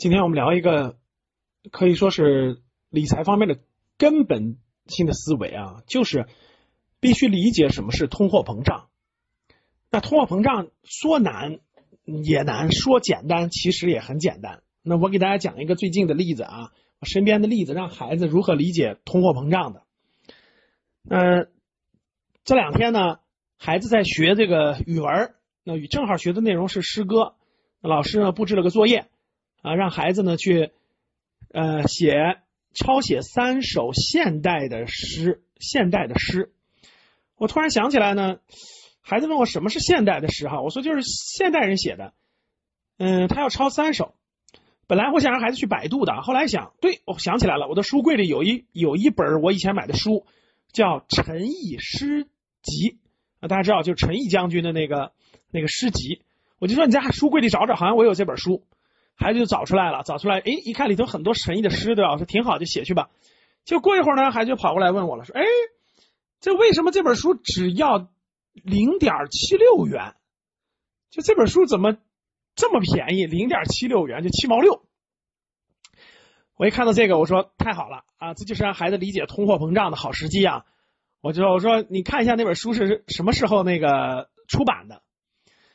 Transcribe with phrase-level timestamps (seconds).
[0.00, 0.96] 今天我们聊一个
[1.70, 3.58] 可以说是理财方面的
[3.98, 6.26] 根本性的思维啊，就是
[7.00, 8.88] 必须理解什么是通货膨胀。
[9.90, 11.58] 那通货膨胀说难
[12.06, 14.62] 也难，说简单其实也很简单。
[14.82, 19.82] 那我给大家讲一个最近的例子啊，我身边的例子，让孩子如何理解通货膨胀的。
[21.10, 21.50] 嗯，
[22.44, 23.18] 这两天呢，
[23.58, 27.34] 孩子在学这个语文，那语正好学的内容是诗歌，
[27.82, 29.10] 老师呢布置了个作业
[29.62, 30.70] 啊，让孩子呢去
[31.52, 32.40] 呃写
[32.74, 36.52] 抄写三首现代的诗，现代的诗。
[37.36, 38.38] 我突然想起来呢。
[39.02, 42.12] 孩子问我什么是现代的诗哈，我说就是现代人写的，
[42.98, 44.14] 嗯，他要抄三首。
[44.86, 50.26] 本来我想让孩子去百度的，后来想，对，我想起来了，我的书柜里有一有一本我以前买的书，
[50.70, 52.28] 叫《陈毅诗
[52.62, 52.70] 集》
[53.40, 55.12] 啊，大家知道就是陈毅将军的那个
[55.50, 56.22] 那个诗集。
[56.60, 58.64] 我就说你在书柜里找找，好像我有这本书。
[59.20, 62.10] 孩子就找出来了，找出来，哎，一看里头很多神异的诗，对吧？
[62.10, 63.10] 我说挺好，就写去吧。
[63.64, 65.44] 就过一会儿呢，孩子就跑过来问我了，说，哎，
[66.40, 68.10] 这为什么这本书只要？
[68.52, 70.16] 零点七六元，
[71.08, 71.96] 就这本书怎么
[72.56, 73.24] 这么便宜？
[73.24, 74.82] 零点七六元就七毛六。
[76.56, 80.64] 我一看到这个，我说太好了啊，这就是让孩子理解通货膨胀的好时机啊！
[81.20, 85.00] 我就我说你看一下那本书是什么时候那个出版的？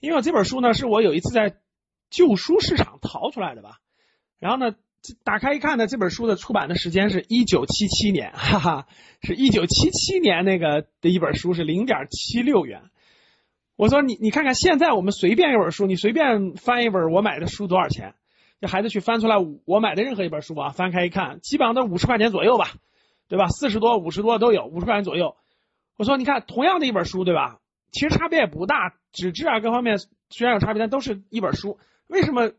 [0.00, 1.60] 因为我这本书呢是我有一次在
[2.10, 3.78] 旧书市场淘出来的吧，
[4.38, 4.74] 然后呢。
[5.22, 8.86] 打开一看呢，这本书的出版的时间是一九七七年，哈哈，
[9.22, 12.90] 是一九七七年那个的一本书是零点七六元。
[13.76, 18.16] 我说你你看看现在我们随便一本书，你随便翻一本我买的书多少钱？
[18.60, 22.72] 这孩子去翻出来我买的任何一本书啊，翻开一看，基本上都是五十块钱左右吧，
[23.28, 23.46] 对吧？
[23.46, 25.36] 四十多、五十多都有，五十块钱左右。
[25.96, 27.60] 我说你看同样的一本书，对吧？
[27.92, 29.98] 其实差别也不大，纸质啊各方面
[30.30, 31.78] 虽然有差别，但都是一本书。
[32.06, 32.52] 为什么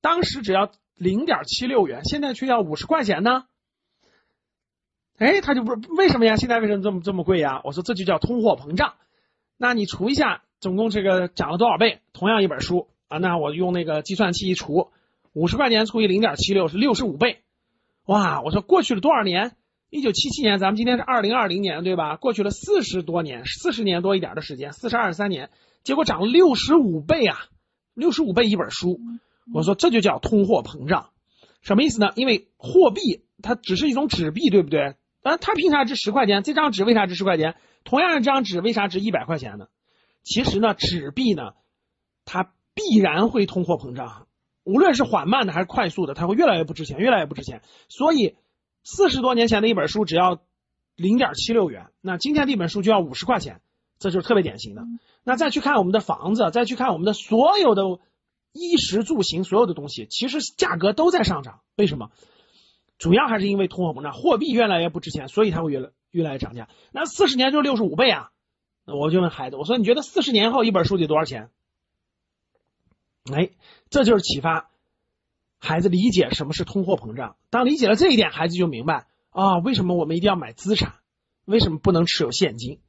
[0.00, 0.70] 当时只要？
[1.00, 3.46] 零点七六元，现在却要五十块钱呢？
[5.16, 6.36] 哎，他就不是为什么呀？
[6.36, 7.62] 现在为什么这么这么贵呀？
[7.64, 8.96] 我说这就叫通货膨胀。
[9.56, 12.02] 那你除一下，总共这个涨了多少倍？
[12.12, 14.90] 同样一本书啊，那我用那个计算器一除，
[15.32, 17.40] 五十块钱除以零点七六是六十五倍。
[18.04, 18.42] 哇！
[18.42, 19.56] 我说过去了多少年？
[19.88, 22.16] 一九七七年，咱们今天是二零二零年，对吧？
[22.16, 25.48] 过去了四十多年，四十年多一点的时间，四十二三年，
[25.82, 27.38] 结果涨了六十五倍啊！
[27.94, 29.00] 六十五倍一本书。
[29.52, 31.10] 我说这就叫通货膨胀，
[31.62, 32.10] 什么意思呢？
[32.14, 34.96] 因为货币它只是一种纸币，对不对？
[35.22, 36.42] 啊，它凭啥值十块钱？
[36.42, 37.56] 这张纸为啥值十块钱？
[37.82, 39.66] 同样一张纸为啥值一百块钱呢？
[40.22, 41.54] 其实呢，纸币呢，
[42.24, 44.28] 它必然会通货膨胀，
[44.64, 47.62] 无论是缓慢的还是快速的，它会越来越不值钱，越来越不值钱。
[47.88, 48.36] 所以
[48.84, 50.42] 四十多年前的一本书只要
[50.94, 53.60] 零点七六元，那今天的一本书就要五十块钱，
[54.00, 54.82] 这就是特别典型的。
[55.22, 58.00] 那再去看我们的房子，再去看我们的所有的。
[58.52, 61.60] 衣食住行所有的东西，其实价格都在上涨。
[61.76, 62.10] 为什么？
[62.98, 66.68] 主要还是因为通货膨胀，货币越来越不值钱，所以它会越来越来越涨价。
[66.90, 68.32] 那四十年就是六十五倍啊！
[68.86, 71.48] 我就问孩子，我说你觉得四十年后一本书得多少钱？
[73.32, 73.50] 哎，
[73.88, 74.68] 这就是启发
[75.60, 77.36] 孩子理解什么是通货膨胀。
[77.50, 80.94] 当理解了这一点，孩子就明白啊，为什么我们一定要买资产？
[81.44, 82.80] 为什么不能持有现金？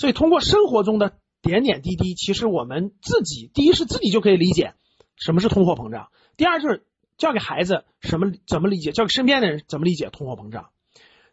[0.00, 4.72] 所以通过生活中的点点滴滴，其实我们自己第一是自己就可以理解。
[5.14, 6.08] 什么是通货膨胀？
[6.38, 6.86] 第二就是
[7.18, 10.70] 教给孩子什么怎么理解，教给身边的人怎么理解通货膨胀。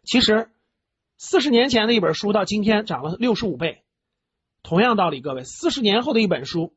[0.04, 0.50] 其实
[1.16, 3.84] 四十年前的一本书到今天涨了六十五倍，
[4.62, 6.74] 同样道理，各位，四十年后的一本书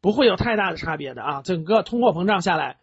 [0.00, 1.42] 不会有太大的差别的啊。
[1.42, 2.78] 整个通货膨胀下来，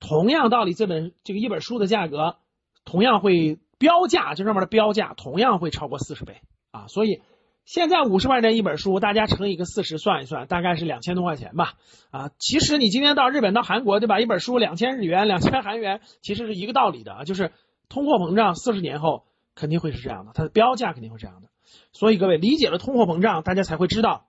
[0.00, 2.38] 同样道理，这本这个一本书的价格
[2.84, 6.40] 同样会标价，就上面的标价同样会超过四十倍
[6.72, 6.88] 啊。
[6.88, 7.22] 所以。
[7.64, 11.74] 现在五十块钱一本书，大家乘一个四十算一算，大概是两千多块钱吧。
[12.10, 14.18] 啊，其实你今天到日本、到韩国，对吧？
[14.18, 17.24] 一本书两千日元、两千韩元，其实是一个道理的啊。
[17.24, 17.52] 就是
[17.88, 21.48] 通货膨胀，四十年后肯定会是这样的，它的标价肯定会这样的。
[21.92, 24.26] 所以各位理解了通货膨胀，大家才会知道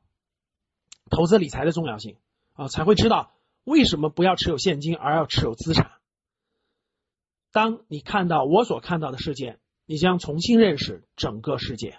[1.09, 2.17] 投资理财的重要性
[2.53, 3.31] 啊，才会知道
[3.63, 5.91] 为什么不要持有现金而要持有资产。
[7.51, 9.57] 当你看到我所看到的世界，
[9.87, 11.97] 你将重新认识整个世界。